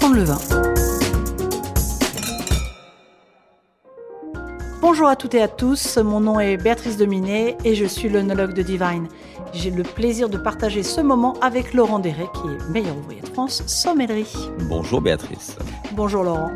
apprendre 0.00 0.16
le 0.16 0.24
vin. 0.24 0.38
Bonjour 4.80 5.08
à 5.08 5.16
toutes 5.16 5.34
et 5.34 5.42
à 5.42 5.48
tous, 5.48 5.98
mon 5.98 6.20
nom 6.20 6.40
est 6.40 6.56
Béatrice 6.56 6.96
Dominé 6.96 7.56
et 7.64 7.74
je 7.74 7.84
suis 7.84 8.08
l'œnologue 8.08 8.54
de 8.54 8.62
Divine. 8.62 9.08
J'ai 9.52 9.70
le 9.70 9.82
plaisir 9.82 10.30
de 10.30 10.38
partager 10.38 10.82
ce 10.82 11.02
moment 11.02 11.34
avec 11.42 11.74
Laurent 11.74 11.98
Deret, 11.98 12.28
qui 12.32 12.48
est 12.48 12.70
meilleur 12.70 12.96
ouvrier 12.96 13.20
de 13.20 13.28
France, 13.28 13.62
sommellerie. 13.66 14.32
Bonjour 14.68 15.02
Béatrice. 15.02 15.56
Bonjour 15.92 16.24
Laurent. 16.24 16.52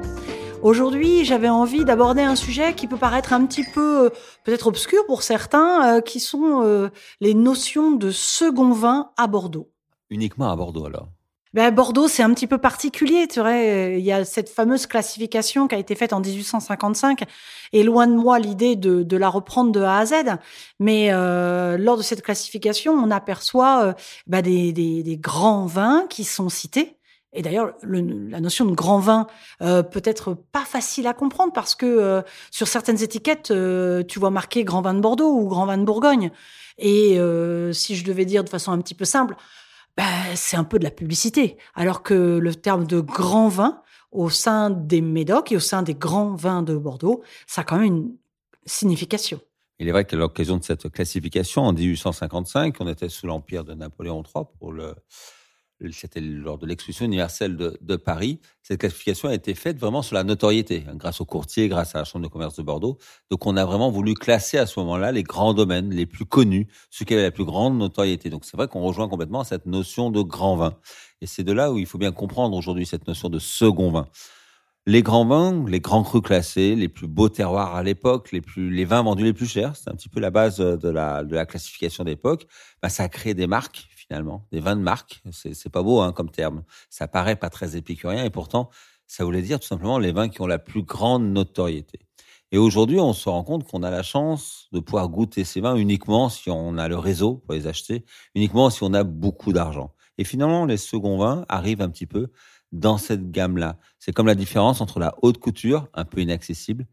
Aujourd'hui, 0.62 1.26
j'avais 1.26 1.50
envie 1.50 1.84
d'aborder 1.84 2.22
un 2.22 2.36
sujet 2.36 2.74
qui 2.74 2.86
peut 2.86 2.96
paraître 2.96 3.34
un 3.34 3.44
petit 3.44 3.64
peu 3.74 4.06
euh, 4.06 4.10
peut-être 4.44 4.68
obscur 4.68 5.04
pour 5.06 5.22
certains, 5.22 5.96
euh, 5.96 6.00
qui 6.00 6.18
sont 6.18 6.62
euh, 6.64 6.88
les 7.20 7.34
notions 7.34 7.90
de 7.90 8.10
second 8.10 8.72
vin 8.72 9.10
à 9.18 9.26
Bordeaux. 9.26 9.68
Uniquement 10.08 10.50
à 10.50 10.56
Bordeaux 10.56 10.86
alors 10.86 11.08
ben, 11.54 11.74
Bordeaux, 11.74 12.08
c'est 12.08 12.22
un 12.22 12.34
petit 12.34 12.46
peu 12.46 12.58
particulier. 12.58 13.26
Tu 13.28 13.40
vois, 13.40 13.54
il 13.54 14.00
y 14.00 14.12
a 14.12 14.24
cette 14.24 14.50
fameuse 14.50 14.86
classification 14.86 15.68
qui 15.68 15.74
a 15.74 15.78
été 15.78 15.94
faite 15.94 16.12
en 16.12 16.20
1855. 16.20 17.22
Et 17.72 17.82
loin 17.82 18.06
de 18.06 18.14
moi 18.14 18.38
l'idée 18.38 18.76
de, 18.76 19.02
de, 19.02 19.16
la 19.16 19.28
reprendre 19.28 19.72
de 19.72 19.80
A 19.80 19.98
à 19.98 20.06
Z. 20.06 20.14
Mais 20.80 21.12
euh, 21.12 21.78
lors 21.78 21.96
de 21.96 22.02
cette 22.02 22.22
classification, 22.22 22.92
on 22.92 23.10
aperçoit 23.10 23.84
euh, 23.84 23.92
ben, 24.26 24.42
des, 24.42 24.72
des, 24.72 25.02
des, 25.02 25.16
grands 25.16 25.64
vins 25.64 26.04
qui 26.10 26.24
sont 26.24 26.48
cités. 26.48 26.98
Et 27.34 27.42
d'ailleurs, 27.42 27.74
la 27.82 28.40
notion 28.40 28.64
de 28.64 28.74
grand 28.74 29.00
vin 29.00 29.26
euh, 29.60 29.82
peut 29.82 30.02
être 30.04 30.34
pas 30.34 30.64
facile 30.64 31.08
à 31.08 31.14
comprendre 31.14 31.52
parce 31.52 31.74
que 31.74 31.84
euh, 31.84 32.22
sur 32.52 32.68
certaines 32.68 33.02
étiquettes, 33.02 33.50
euh, 33.50 34.04
tu 34.04 34.20
vois 34.20 34.30
marqué 34.30 34.62
grand 34.62 34.82
vin 34.82 34.94
de 34.94 35.00
Bordeaux 35.00 35.32
ou 35.32 35.48
grand 35.48 35.66
vin 35.66 35.76
de 35.76 35.84
Bourgogne. 35.84 36.30
Et 36.78 37.18
euh, 37.18 37.72
si 37.72 37.96
je 37.96 38.04
devais 38.04 38.24
dire 38.24 38.44
de 38.44 38.48
façon 38.48 38.70
un 38.70 38.78
petit 38.78 38.94
peu 38.94 39.04
simple, 39.04 39.36
ben, 39.96 40.34
c'est 40.34 40.56
un 40.56 40.64
peu 40.64 40.78
de 40.78 40.84
la 40.84 40.90
publicité. 40.90 41.56
Alors 41.74 42.02
que 42.02 42.38
le 42.38 42.54
terme 42.54 42.86
de 42.86 43.00
grand 43.00 43.48
vin, 43.48 43.82
au 44.10 44.30
sein 44.30 44.70
des 44.70 45.00
Médocs 45.00 45.52
et 45.52 45.56
au 45.56 45.60
sein 45.60 45.82
des 45.82 45.94
grands 45.94 46.34
vins 46.34 46.62
de 46.62 46.76
Bordeaux, 46.76 47.22
ça 47.46 47.62
a 47.62 47.64
quand 47.64 47.78
même 47.78 47.86
une 47.86 48.16
signification. 48.64 49.40
Il 49.80 49.88
est 49.88 49.92
vrai 49.92 50.04
qu'à 50.04 50.16
l'occasion 50.16 50.56
de 50.56 50.62
cette 50.62 50.88
classification, 50.88 51.62
en 51.62 51.72
1855, 51.72 52.76
on 52.80 52.88
était 52.88 53.08
sous 53.08 53.26
l'empire 53.26 53.64
de 53.64 53.74
Napoléon 53.74 54.22
III 54.22 54.44
pour 54.58 54.72
le, 54.72 54.94
c'était 55.90 56.20
lors 56.20 56.58
de 56.58 56.66
l'exposition 56.66 57.04
universelle 57.04 57.56
de, 57.56 57.96
Paris. 57.96 58.40
Cette 58.62 58.80
classification 58.80 59.28
a 59.28 59.34
été 59.34 59.54
faite 59.54 59.78
vraiment 59.78 60.02
sur 60.02 60.14
la 60.14 60.24
notoriété, 60.24 60.84
hein, 60.88 60.94
grâce 60.96 61.20
aux 61.20 61.24
courtiers, 61.24 61.68
grâce 61.68 61.94
à 61.94 61.98
la 61.98 62.04
Chambre 62.04 62.24
de 62.24 62.30
commerce 62.30 62.56
de 62.56 62.62
Bordeaux. 62.62 62.98
Donc, 63.30 63.46
on 63.46 63.56
a 63.56 63.64
vraiment 63.64 63.90
voulu 63.90 64.14
classer 64.14 64.58
à 64.58 64.66
ce 64.66 64.78
moment-là 64.80 65.12
les 65.12 65.22
grands 65.22 65.54
domaines, 65.54 65.90
les 65.90 66.06
plus 66.06 66.24
connus, 66.24 66.68
ceux 66.90 67.04
qui 67.04 67.14
avaient 67.14 67.22
la 67.22 67.30
plus 67.30 67.44
grande 67.44 67.78
notoriété. 67.78 68.30
Donc, 68.30 68.44
c'est 68.44 68.56
vrai 68.56 68.68
qu'on 68.68 68.80
rejoint 68.80 69.08
complètement 69.08 69.44
cette 69.44 69.66
notion 69.66 70.10
de 70.10 70.22
grand 70.22 70.56
vin. 70.56 70.76
Et 71.20 71.26
c'est 71.26 71.44
de 71.44 71.52
là 71.52 71.72
où 71.72 71.78
il 71.78 71.86
faut 71.86 71.98
bien 71.98 72.12
comprendre 72.12 72.56
aujourd'hui 72.56 72.86
cette 72.86 73.06
notion 73.06 73.28
de 73.28 73.38
second 73.38 73.90
vin. 73.90 74.06
Les 74.86 75.02
grands 75.02 75.24
vins, 75.24 75.64
les 75.66 75.80
grands 75.80 76.02
crus 76.02 76.20
classés, 76.20 76.74
les 76.74 76.88
plus 76.90 77.06
beaux 77.06 77.30
terroirs 77.30 77.74
à 77.74 77.82
l'époque, 77.82 78.32
les 78.32 78.42
plus, 78.42 78.70
les 78.70 78.84
vins 78.84 79.02
vendus 79.02 79.24
les 79.24 79.32
plus 79.32 79.46
chers, 79.46 79.76
c'est 79.76 79.88
un 79.88 79.94
petit 79.94 80.10
peu 80.10 80.20
la 80.20 80.30
base 80.30 80.58
de 80.58 80.88
la, 80.90 81.24
de 81.24 81.34
la 81.34 81.46
classification 81.46 82.04
d'époque. 82.04 82.46
Bah, 82.82 82.90
ça 82.90 83.04
a 83.04 83.08
créé 83.08 83.32
des 83.32 83.46
marques 83.46 83.88
finalement, 84.06 84.46
des 84.52 84.60
vins 84.60 84.76
de 84.76 84.82
marque. 84.82 85.22
C'est 85.30 85.68
pas 85.70 85.82
beau 85.82 86.00
hein, 86.00 86.12
comme 86.12 86.30
terme. 86.30 86.62
Ça 86.90 87.08
paraît 87.08 87.36
pas 87.36 87.50
très 87.50 87.76
épicurien 87.76 88.24
et 88.24 88.30
pourtant, 88.30 88.70
ça 89.06 89.24
voulait 89.24 89.42
dire 89.42 89.60
tout 89.60 89.66
simplement 89.66 89.98
les 89.98 90.12
vins 90.12 90.28
qui 90.28 90.40
ont 90.40 90.46
la 90.46 90.58
plus 90.58 90.82
grande 90.82 91.24
notoriété. 91.24 92.00
Et 92.52 92.58
aujourd'hui, 92.58 93.00
on 93.00 93.12
se 93.12 93.28
rend 93.28 93.42
compte 93.42 93.64
qu'on 93.64 93.82
a 93.82 93.90
la 93.90 94.02
chance 94.02 94.68
de 94.72 94.80
pouvoir 94.80 95.08
goûter 95.08 95.44
ces 95.44 95.60
vins 95.60 95.76
uniquement 95.76 96.28
si 96.28 96.50
on 96.50 96.78
a 96.78 96.88
le 96.88 96.96
réseau 96.96 97.42
pour 97.44 97.54
les 97.54 97.66
acheter, 97.66 98.04
uniquement 98.34 98.70
si 98.70 98.82
on 98.82 98.94
a 98.94 99.02
beaucoup 99.02 99.52
d'argent. 99.52 99.92
Et 100.18 100.24
finalement, 100.24 100.64
les 100.64 100.76
seconds 100.76 101.18
vins 101.18 101.44
arrivent 101.48 101.82
un 101.82 101.88
petit 101.88 102.06
peu 102.06 102.28
dans 102.70 102.98
cette 102.98 103.30
gamme-là. 103.30 103.78
C'est 103.98 104.12
comme 104.12 104.26
la 104.26 104.34
différence 104.34 104.80
entre 104.80 105.00
la 105.00 105.14
haute 105.22 105.38
couture, 105.38 105.88
un 105.94 106.04
peu 106.04 106.20
inaccessible, 106.20 106.86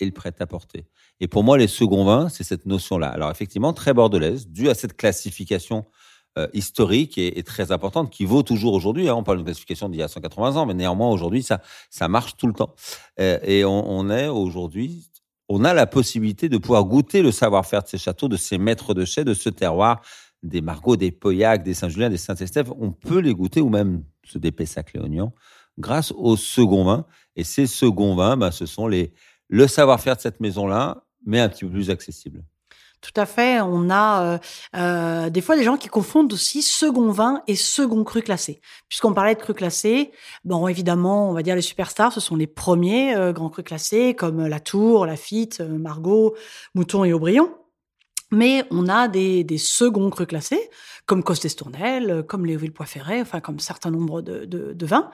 et 0.00 0.04
le 0.04 0.10
prêt-à-porter. 0.10 0.86
Et 1.20 1.28
pour 1.28 1.44
moi, 1.44 1.56
les 1.58 1.68
seconds 1.68 2.04
vins, 2.04 2.28
c'est 2.28 2.44
cette 2.44 2.66
notion-là. 2.66 3.08
Alors 3.08 3.30
effectivement, 3.30 3.72
très 3.72 3.94
bordelaise, 3.94 4.48
due 4.48 4.68
à 4.68 4.74
cette 4.74 4.96
classification 4.96 5.86
euh, 6.38 6.48
historique 6.52 7.18
et, 7.18 7.42
très 7.42 7.70
importante 7.72 8.10
qui 8.10 8.24
vaut 8.24 8.42
toujours 8.42 8.74
aujourd'hui. 8.74 9.08
Hein. 9.08 9.14
On 9.14 9.22
parle 9.22 9.38
de 9.38 9.44
classification 9.44 9.88
d'il 9.88 10.00
y 10.00 10.02
a 10.02 10.08
180 10.08 10.56
ans, 10.56 10.66
mais 10.66 10.74
néanmoins 10.74 11.08
aujourd'hui 11.08 11.42
ça 11.42 11.60
ça 11.90 12.08
marche 12.08 12.36
tout 12.36 12.46
le 12.46 12.52
temps. 12.52 12.74
Euh, 13.20 13.38
et 13.42 13.64
on, 13.64 14.10
est 14.10 14.28
aujourd'hui, 14.28 15.10
on 15.48 15.64
a 15.64 15.74
la 15.74 15.86
possibilité 15.86 16.48
de 16.48 16.58
pouvoir 16.58 16.84
goûter 16.84 17.22
le 17.22 17.30
savoir-faire 17.30 17.82
de 17.82 17.88
ces 17.88 17.98
châteaux, 17.98 18.28
de 18.28 18.36
ces 18.36 18.58
maîtres 18.58 18.94
de 18.94 19.04
chais, 19.04 19.24
de 19.24 19.34
ce 19.34 19.48
terroir, 19.48 20.00
des 20.42 20.60
Margaux, 20.60 20.96
des 20.96 21.12
Pauillac, 21.12 21.62
des 21.62 21.74
Saint-Julien, 21.74 22.10
des 22.10 22.18
Saint-Estèphe. 22.18 22.70
On 22.78 22.90
peut 22.90 23.20
les 23.20 23.34
goûter 23.34 23.60
ou 23.60 23.68
même 23.68 24.02
ceux 24.24 24.40
des 24.40 24.50
Pessac-Léognan 24.50 25.32
grâce 25.78 26.12
aux 26.12 26.36
seconds 26.36 26.84
vins. 26.84 27.06
Et 27.36 27.44
ces 27.44 27.66
seconds 27.66 28.14
vins, 28.14 28.36
ben, 28.36 28.50
ce 28.50 28.66
sont 28.66 28.86
les 28.86 29.12
le 29.48 29.66
savoir-faire 29.66 30.16
de 30.16 30.20
cette 30.20 30.40
maison-là, 30.40 31.04
mais 31.26 31.40
un 31.40 31.48
petit 31.48 31.64
peu 31.64 31.70
plus 31.70 31.90
accessible. 31.90 32.44
Tout 33.04 33.20
à 33.20 33.26
fait. 33.26 33.60
On 33.60 33.90
a 33.90 34.22
euh, 34.22 34.38
euh, 34.76 35.28
des 35.28 35.42
fois 35.42 35.56
des 35.56 35.62
gens 35.62 35.76
qui 35.76 35.88
confondent 35.88 36.32
aussi 36.32 36.62
second 36.62 37.10
vin 37.10 37.42
et 37.46 37.54
second 37.54 38.02
cru 38.02 38.22
classé. 38.22 38.62
Puisqu'on 38.88 39.12
parlait 39.12 39.34
de 39.34 39.40
cru 39.40 39.52
classé, 39.52 40.10
bon 40.46 40.66
évidemment, 40.68 41.28
on 41.28 41.34
va 41.34 41.42
dire 41.42 41.54
les 41.54 41.60
superstars, 41.60 42.14
ce 42.14 42.20
sont 42.20 42.34
les 42.34 42.46
premiers 42.46 43.14
euh, 43.14 43.34
grands 43.34 43.50
crus 43.50 43.66
classés 43.66 44.14
comme 44.14 44.46
la 44.46 44.58
Tour, 44.58 45.04
la 45.04 45.16
Fitte, 45.16 45.60
Margot, 45.60 46.34
Mouton 46.74 47.04
et 47.04 47.12
Aubryon. 47.12 47.52
Mais 48.30 48.64
on 48.70 48.88
a 48.88 49.06
des, 49.06 49.44
des 49.44 49.58
seconds 49.58 50.08
crus 50.08 50.26
classés, 50.26 50.70
comme 51.06 51.22
Costes-Tournelle, 51.22 52.24
comme 52.26 52.46
Léoville-Poiferret, 52.46 53.20
enfin 53.20 53.40
comme 53.40 53.58
certain 53.58 53.90
nombre 53.90 54.22
de, 54.22 54.86
vins. 54.86 55.10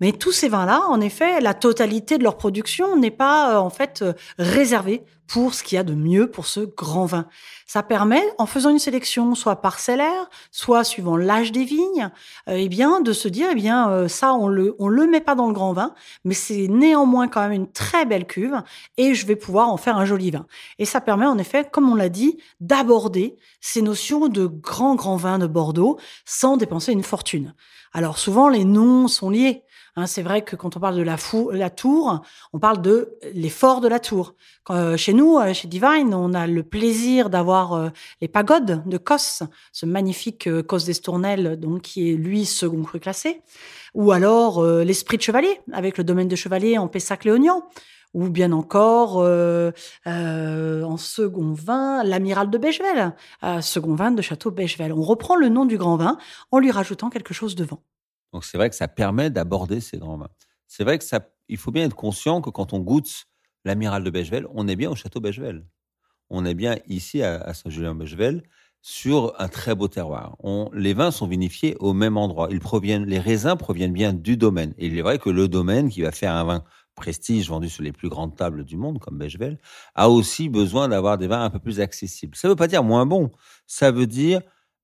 Mais 0.00 0.12
tous 0.12 0.32
ces 0.32 0.48
vins-là, 0.48 0.82
en 0.88 1.00
effet, 1.00 1.40
la 1.40 1.54
totalité 1.54 2.18
de 2.18 2.22
leur 2.22 2.36
production 2.36 2.96
n'est 2.96 3.10
pas 3.10 3.60
en 3.60 3.70
fait 3.70 4.04
réservée 4.38 5.04
pour 5.32 5.54
ce 5.54 5.62
qu'il 5.62 5.76
y 5.76 5.78
a 5.78 5.82
de 5.82 5.94
mieux 5.94 6.30
pour 6.30 6.46
ce 6.46 6.60
grand 6.60 7.06
vin. 7.06 7.26
Ça 7.66 7.82
permet, 7.82 8.22
en 8.36 8.44
faisant 8.44 8.68
une 8.68 8.78
sélection 8.78 9.34
soit 9.34 9.62
parcellaire, 9.62 10.28
soit 10.50 10.84
suivant 10.84 11.16
l'âge 11.16 11.52
des 11.52 11.64
vignes, 11.64 12.10
euh, 12.48 12.56
eh 12.58 12.68
bien 12.68 13.00
de 13.00 13.14
se 13.14 13.28
dire, 13.28 13.48
eh 13.50 13.54
bien 13.54 13.90
euh, 13.90 14.08
ça 14.08 14.34
on 14.34 14.46
le 14.46 14.76
le 14.78 15.06
met 15.06 15.22
pas 15.22 15.34
dans 15.34 15.46
le 15.46 15.54
grand 15.54 15.72
vin, 15.72 15.94
mais 16.24 16.34
c'est 16.34 16.68
néanmoins 16.68 17.28
quand 17.28 17.40
même 17.40 17.52
une 17.52 17.72
très 17.72 18.04
belle 18.04 18.26
cuve 18.26 18.60
et 18.98 19.14
je 19.14 19.26
vais 19.26 19.36
pouvoir 19.36 19.70
en 19.70 19.78
faire 19.78 19.96
un 19.96 20.04
joli 20.04 20.30
vin. 20.30 20.44
Et 20.78 20.84
ça 20.84 21.00
permet 21.00 21.24
en 21.24 21.38
effet, 21.38 21.66
comme 21.70 21.90
on 21.90 21.94
l'a 21.94 22.10
dit, 22.10 22.36
d'aborder 22.60 23.36
ces 23.62 23.80
notions 23.80 24.28
de 24.28 24.44
grand 24.44 24.96
grand 24.96 25.16
de 25.38 25.46
Bordeaux 25.46 25.98
sans 26.24 26.56
dépenser 26.56 26.92
une 26.92 27.02
fortune. 27.02 27.54
Alors 27.92 28.18
souvent 28.18 28.48
les 28.48 28.64
noms 28.64 29.08
sont 29.08 29.30
liés. 29.30 29.64
Hein, 29.94 30.06
c'est 30.06 30.22
vrai 30.22 30.40
que 30.40 30.56
quand 30.56 30.76
on 30.76 30.80
parle 30.80 30.96
de 30.96 31.02
la, 31.02 31.18
fou, 31.18 31.50
la 31.52 31.68
tour, 31.68 32.22
on 32.54 32.58
parle 32.58 32.80
de 32.80 33.18
l'effort 33.34 33.82
de 33.82 33.88
la 33.88 34.00
tour. 34.00 34.34
Euh, 34.70 34.96
chez 34.96 35.12
nous, 35.12 35.36
euh, 35.36 35.52
chez 35.52 35.68
Divine, 35.68 36.14
on 36.14 36.32
a 36.32 36.46
le 36.46 36.62
plaisir 36.62 37.28
d'avoir 37.28 37.74
euh, 37.74 37.90
les 38.22 38.28
pagodes 38.28 38.82
de 38.86 38.96
Cos, 38.96 39.42
ce 39.70 39.84
magnifique 39.84 40.48
Cos 40.62 40.78
d'Estournel, 40.78 41.60
donc 41.60 41.82
qui 41.82 42.10
est 42.10 42.14
lui 42.14 42.46
second 42.46 42.82
cru 42.82 43.00
classé, 43.00 43.42
ou 43.92 44.12
alors 44.12 44.64
l'esprit 44.64 45.18
de 45.18 45.22
chevalier 45.22 45.60
avec 45.72 45.98
le 45.98 46.04
domaine 46.04 46.28
de 46.28 46.36
chevalier 46.36 46.78
en 46.78 46.88
Pessac-Léognan 46.88 47.62
ou 48.14 48.28
bien 48.28 48.52
encore 48.52 49.20
euh, 49.20 49.70
euh, 50.06 50.82
en 50.82 50.96
second 50.96 51.52
vin, 51.52 52.04
l'amiral 52.04 52.50
de 52.50 52.58
Bechevel, 52.58 53.14
euh, 53.42 53.60
second 53.60 53.94
vin 53.94 54.10
de 54.10 54.22
Château 54.22 54.50
Bechevel. 54.50 54.92
On 54.92 55.02
reprend 55.02 55.36
le 55.36 55.48
nom 55.48 55.64
du 55.64 55.78
grand 55.78 55.96
vin 55.96 56.18
en 56.50 56.58
lui 56.58 56.70
rajoutant 56.70 57.10
quelque 57.10 57.34
chose 57.34 57.54
devant. 57.54 57.82
Donc 58.32 58.44
c'est 58.44 58.56
vrai 58.56 58.70
que 58.70 58.76
ça 58.76 58.88
permet 58.88 59.30
d'aborder 59.30 59.80
ces 59.80 59.98
grands 59.98 60.16
vins. 60.16 60.30
C'est 60.66 60.84
vrai 60.84 60.98
que 60.98 61.04
ça, 61.04 61.20
il 61.48 61.58
faut 61.58 61.70
bien 61.70 61.84
être 61.84 61.96
conscient 61.96 62.40
que 62.40 62.50
quand 62.50 62.72
on 62.72 62.80
goûte 62.80 63.26
l'amiral 63.64 64.04
de 64.04 64.10
Bechevel, 64.10 64.46
on 64.54 64.68
est 64.68 64.76
bien 64.76 64.90
au 64.90 64.94
château 64.94 65.20
Bechevel. 65.20 65.66
On 66.30 66.46
est 66.46 66.54
bien 66.54 66.76
ici 66.88 67.22
à, 67.22 67.52
Saint-Julien-Bechevel 67.52 68.42
sur 68.80 69.34
un 69.38 69.48
très 69.48 69.74
beau 69.74 69.86
terroir. 69.86 70.36
Les 70.72 70.94
vins 70.94 71.10
sont 71.10 71.26
vinifiés 71.26 71.76
au 71.78 71.92
même 71.92 72.16
endroit. 72.16 72.48
Ils 72.50 72.58
proviennent, 72.58 73.04
les 73.04 73.18
raisins 73.18 73.54
proviennent 73.56 73.92
bien 73.92 74.14
du 74.14 74.36
domaine. 74.38 74.72
Et 74.78 74.86
il 74.86 74.98
est 74.98 75.02
vrai 75.02 75.18
que 75.18 75.30
le 75.30 75.46
domaine 75.46 75.90
qui 75.90 76.00
va 76.00 76.10
faire 76.10 76.32
un 76.34 76.44
vin 76.44 76.64
prestige 76.94 77.48
vendu 77.48 77.68
sur 77.68 77.82
les 77.82 77.92
plus 77.92 78.08
grandes 78.08 78.36
tables 78.36 78.64
du 78.64 78.76
monde, 78.76 78.98
comme 78.98 79.18
Bechevel, 79.18 79.58
a 79.94 80.08
aussi 80.08 80.48
besoin 80.48 80.88
d'avoir 80.88 81.18
des 81.18 81.26
vins 81.26 81.44
un 81.44 81.50
peu 81.50 81.58
plus 81.58 81.80
accessibles. 81.80 82.36
Ça 82.36 82.48
ne 82.48 82.52
veut 82.52 82.56
pas 82.56 82.68
dire 82.68 82.84
moins 82.84 83.06
bon. 83.06 83.30
Ça 83.66 83.90
veut 83.90 84.06
dire 84.06 84.40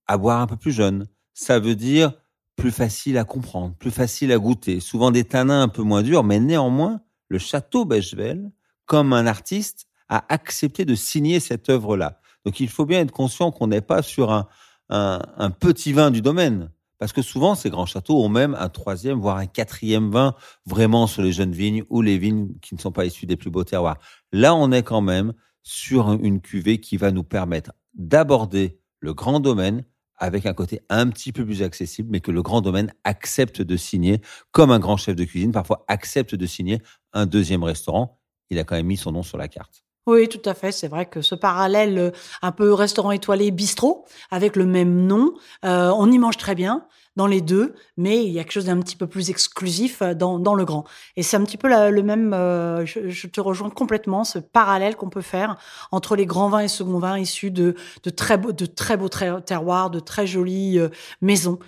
à 0.06 0.16
boire 0.16 0.40
un 0.40 0.46
peu 0.46 0.56
plus 0.56 0.72
jeune. 0.72 1.06
Ça 1.34 1.58
veut 1.58 1.76
dire 1.76 2.12
plus 2.56 2.72
facile 2.72 3.16
à 3.18 3.24
comprendre, 3.24 3.74
plus 3.76 3.92
facile 3.92 4.32
à 4.32 4.38
goûter, 4.38 4.80
souvent 4.80 5.12
des 5.12 5.24
tanins 5.24 5.62
un 5.62 5.68
peu 5.68 5.82
moins 5.82 6.02
durs, 6.02 6.24
mais 6.24 6.40
néanmoins, 6.40 7.00
le 7.28 7.38
château 7.38 7.84
Bechevel, 7.84 8.50
comme 8.84 9.12
un 9.12 9.26
artiste, 9.26 9.86
a 10.08 10.24
accepté 10.32 10.84
de 10.84 10.94
signer 10.94 11.38
cette 11.38 11.68
œuvre-là. 11.68 12.20
Donc 12.44 12.60
il 12.60 12.68
faut 12.68 12.84
bien 12.84 13.00
être 13.00 13.12
conscient 13.12 13.52
qu'on 13.52 13.68
n'est 13.68 13.80
pas 13.80 14.02
sur 14.02 14.32
un, 14.32 14.48
un, 14.88 15.20
un, 15.36 15.50
petit 15.50 15.92
vin 15.92 16.10
du 16.10 16.22
domaine. 16.22 16.70
Parce 16.98 17.12
que 17.12 17.22
souvent, 17.22 17.54
ces 17.54 17.70
grands 17.70 17.86
châteaux 17.86 18.22
ont 18.22 18.28
même 18.28 18.56
un 18.58 18.68
troisième, 18.68 19.20
voire 19.20 19.36
un 19.36 19.46
quatrième 19.46 20.10
vin 20.10 20.34
vraiment 20.66 21.06
sur 21.06 21.22
les 21.22 21.32
jeunes 21.32 21.52
vignes 21.52 21.84
ou 21.90 22.02
les 22.02 22.18
vignes 22.18 22.48
qui 22.60 22.74
ne 22.74 22.80
sont 22.80 22.92
pas 22.92 23.04
issues 23.04 23.26
des 23.26 23.36
plus 23.36 23.50
beaux 23.50 23.64
terroirs. 23.64 23.98
Là, 24.32 24.54
on 24.54 24.72
est 24.72 24.82
quand 24.82 25.00
même 25.00 25.32
sur 25.62 26.12
une 26.12 26.40
cuvée 26.40 26.80
qui 26.80 26.96
va 26.96 27.10
nous 27.10 27.24
permettre 27.24 27.72
d'aborder 27.94 28.80
le 29.00 29.14
grand 29.14 29.40
domaine 29.40 29.84
avec 30.16 30.46
un 30.46 30.54
côté 30.54 30.80
un 30.88 31.08
petit 31.08 31.32
peu 31.32 31.44
plus 31.44 31.62
accessible, 31.62 32.08
mais 32.10 32.20
que 32.20 32.32
le 32.32 32.42
grand 32.42 32.60
domaine 32.60 32.92
accepte 33.04 33.62
de 33.62 33.76
signer, 33.76 34.20
comme 34.50 34.72
un 34.72 34.80
grand 34.80 34.96
chef 34.96 35.14
de 35.14 35.24
cuisine, 35.24 35.52
parfois 35.52 35.84
accepte 35.86 36.34
de 36.34 36.46
signer 36.46 36.82
un 37.12 37.26
deuxième 37.26 37.62
restaurant. 37.62 38.18
Il 38.50 38.58
a 38.58 38.64
quand 38.64 38.74
même 38.74 38.86
mis 38.86 38.96
son 38.96 39.12
nom 39.12 39.22
sur 39.22 39.38
la 39.38 39.46
carte. 39.46 39.84
Oui, 40.08 40.26
tout 40.26 40.40
à 40.46 40.54
fait. 40.54 40.72
C'est 40.72 40.88
vrai 40.88 41.04
que 41.04 41.20
ce 41.20 41.34
parallèle 41.34 41.98
euh, 41.98 42.10
un 42.40 42.50
peu 42.50 42.72
restaurant 42.72 43.10
étoilé 43.10 43.50
bistrot 43.50 44.06
avec 44.30 44.56
le 44.56 44.64
même 44.64 45.06
nom, 45.06 45.34
euh, 45.66 45.92
on 45.94 46.10
y 46.10 46.16
mange 46.16 46.38
très 46.38 46.54
bien 46.54 46.86
dans 47.18 47.26
les 47.26 47.40
deux, 47.40 47.74
mais 47.96 48.24
il 48.24 48.30
y 48.30 48.38
a 48.38 48.44
quelque 48.44 48.52
chose 48.52 48.66
d'un 48.66 48.78
petit 48.78 48.94
peu 48.94 49.08
plus 49.08 49.28
exclusif 49.28 50.02
euh, 50.02 50.14
dans, 50.14 50.54
le 50.54 50.64
grand. 50.64 50.84
Et 51.16 51.24
c'est 51.24 51.36
un 51.36 51.42
petit 51.42 51.56
peu 51.56 51.68
le 51.68 52.02
même, 52.02 52.32
euh, 52.32 52.86
je, 52.86 53.26
te 53.26 53.40
rejoins 53.40 53.70
complètement, 53.70 54.22
ce 54.22 54.38
parallèle 54.38 54.94
qu'on 54.94 55.10
peut 55.10 55.20
faire 55.20 55.56
entre 55.90 56.14
les 56.14 56.24
grands 56.24 56.48
vins 56.48 56.60
et 56.60 56.68
seconds 56.68 57.00
vins 57.00 57.18
issus 57.18 57.50
de, 57.50 57.74
de 58.04 58.10
très 58.10 58.38
beaux, 58.38 58.52
de 58.52 58.66
très 58.66 58.96
beaux 58.96 59.08
terroirs, 59.08 59.90
de 59.90 59.98
très 59.98 60.28
jolies 60.28 60.78
euh, 60.78 60.88
maisons 61.20 61.58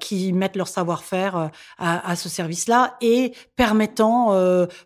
qui 0.00 0.32
mettent 0.32 0.56
leur 0.56 0.68
savoir-faire 0.68 1.50
à, 1.78 2.10
à, 2.10 2.16
ce 2.16 2.30
service-là 2.30 2.96
et 3.02 3.32
permettant, 3.56 4.30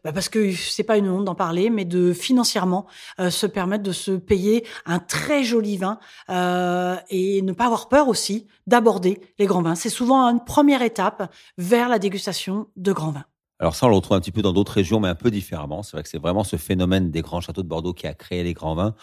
bah 0.05 0.13
parce 0.13 0.29
que 0.29 0.53
c'est 0.53 0.83
pas 0.83 0.97
une 0.97 1.09
honte 1.09 1.25
d'en 1.25 1.37
parler, 1.37 1.71
mais 1.71 1.85
de 1.85 2.13
financièrement 2.13 2.87
se 3.19 3.47
permettre 3.47 3.85
de 3.85 3.93
se 3.93 4.11
payer 4.13 4.67
un 4.87 4.99
très 4.99 5.45
joli 5.45 5.77
vin 5.77 5.99
et 7.11 7.43
ne 7.43 7.53
pas 7.53 7.67
avoir 7.67 7.89
peur 7.89 8.09
aussi 8.09 8.47
d'aborder 8.67 9.21
les 9.39 9.47
grands 9.47 9.63
vins. 9.63 9.75
C'est 9.75 9.91
souvent 10.01 10.31
une 10.31 10.43
première 10.43 10.81
étape 10.81 11.31
vers 11.59 11.91
la 11.91 11.99
dégustation 11.99 12.69
de 12.77 12.91
grands 12.91 13.11
vins. 13.11 13.27
Alors 13.59 13.75
ça, 13.75 13.85
on 13.85 13.91
le 13.91 13.97
retrouve 13.97 14.17
un 14.17 14.21
petit 14.21 14.33
peu 14.33 14.41
dans 14.41 14.55
d'autres 14.55 14.73
régions, 14.73 14.99
mais 14.99 15.09
un 15.09 15.15
peu 15.15 15.31
différemment. 15.31 15.83
C'est 15.83 15.93
vrai 15.93 16.03
que 16.03 16.09
c'est 16.09 16.17
vraiment 16.19 16.43
ce 16.43 16.57
phénomène 16.57 17.11
des 17.11 17.21
grands 17.21 17.43
châteaux 17.43 17.63
de 17.63 17.69
Bordeaux 17.69 17.93
qui 17.93 18.07
a 18.07 18.15
créé 18.15 18.43
les 18.43 18.55
grands 18.55 18.75
vins. 18.75 18.95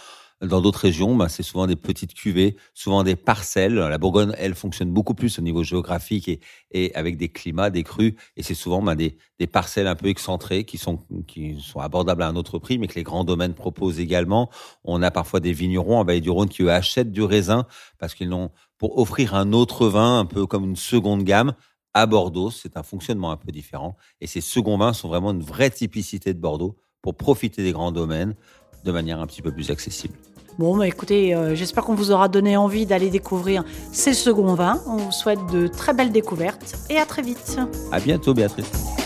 Dans 0.41 0.59
d'autres 0.59 0.79
régions, 0.79 1.15
ben, 1.15 1.29
c'est 1.29 1.43
souvent 1.43 1.67
des 1.67 1.75
petites 1.75 2.15
cuvées, 2.15 2.57
souvent 2.73 3.03
des 3.03 3.15
parcelles. 3.15 3.75
La 3.75 3.99
Bourgogne, 3.99 4.33
elle, 4.37 4.55
fonctionne 4.55 4.91
beaucoup 4.91 5.13
plus 5.13 5.37
au 5.37 5.41
niveau 5.43 5.63
géographique 5.63 6.27
et, 6.29 6.39
et 6.71 6.93
avec 6.95 7.17
des 7.17 7.29
climats, 7.29 7.69
des 7.69 7.83
crus. 7.83 8.13
Et 8.35 8.41
c'est 8.41 8.55
souvent 8.55 8.81
ben, 8.81 8.95
des, 8.95 9.17
parcelles 9.51 9.87
un 9.87 9.95
peu 9.95 10.07
excentrées 10.07 10.63
qui 10.63 10.79
sont, 10.79 10.99
qui 11.27 11.59
sont 11.59 11.79
abordables 11.79 12.23
à 12.23 12.27
un 12.27 12.35
autre 12.35 12.57
prix, 12.57 12.79
mais 12.79 12.87
que 12.87 12.95
les 12.95 13.03
grands 13.03 13.23
domaines 13.23 13.53
proposent 13.53 13.99
également. 13.99 14.49
On 14.83 15.03
a 15.03 15.11
parfois 15.11 15.39
des 15.39 15.53
vignerons 15.53 15.99
en 15.99 16.03
Vallée 16.03 16.21
du 16.21 16.31
Rhône 16.31 16.49
qui 16.49 16.67
achètent 16.67 17.11
du 17.11 17.21
raisin 17.21 17.67
parce 17.99 18.15
qu'ils 18.15 18.29
n'ont 18.29 18.51
pour 18.77 18.97
offrir 18.97 19.35
un 19.35 19.53
autre 19.53 19.87
vin, 19.87 20.19
un 20.19 20.25
peu 20.25 20.45
comme 20.45 20.63
une 20.63 20.75
seconde 20.75 21.23
gamme. 21.23 21.53
À 21.93 22.05
Bordeaux, 22.05 22.51
c'est 22.51 22.77
un 22.77 22.83
fonctionnement 22.83 23.31
un 23.31 23.37
peu 23.37 23.51
différent. 23.51 23.95
Et 24.21 24.27
ces 24.27 24.41
seconds 24.41 24.77
vins 24.77 24.93
sont 24.93 25.07
vraiment 25.07 25.31
une 25.31 25.41
vraie 25.41 25.71
typicité 25.71 26.33
de 26.33 26.39
Bordeaux 26.39 26.75
pour 27.01 27.15
profiter 27.15 27.63
des 27.63 27.71
grands 27.71 27.91
domaines 27.91 28.35
de 28.83 28.91
manière 28.91 29.19
un 29.19 29.27
petit 29.27 29.41
peu 29.41 29.51
plus 29.51 29.71
accessible. 29.71 30.13
Bon, 30.59 30.75
bah 30.75 30.87
écoutez, 30.87 31.35
euh, 31.35 31.53
j'espère 31.53 31.83
qu'on 31.83 31.93
vous 31.93 32.11
aura 32.11 32.29
donné 32.29 32.57
envie 32.57 32.87
d'aller 32.87 33.11
découvrir 33.11 33.63
ces 33.91 34.13
seconds 34.13 34.55
vins. 34.55 34.81
On 34.87 34.97
vous 34.97 35.11
souhaite 35.11 35.45
de 35.51 35.67
très 35.67 35.93
belles 35.93 36.11
découvertes 36.11 36.75
et 36.89 36.97
à 36.97 37.05
très 37.05 37.21
vite. 37.21 37.59
À 37.91 37.99
bientôt, 37.99 38.33
Béatrice. 38.33 38.96